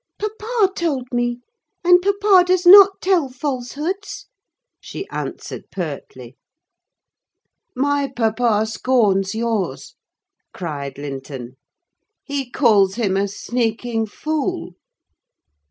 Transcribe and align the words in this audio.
"Papa 0.17 0.71
told 0.75 1.09
me; 1.13 1.41
and 1.83 2.01
papa 2.01 2.43
does 2.47 2.65
not 2.65 3.01
tell 3.01 3.29
falsehoods," 3.29 4.25
she 4.79 5.07
answered 5.11 5.69
pertly. 5.69 6.37
"My 7.75 8.07
papa 8.15 8.65
scorns 8.65 9.35
yours!" 9.35 9.93
cried 10.55 10.97
Linton. 10.97 11.57
"He 12.23 12.49
calls 12.49 12.95
him 12.95 13.15
a 13.15 13.27
sneaking 13.27 14.07
fool." 14.07 14.73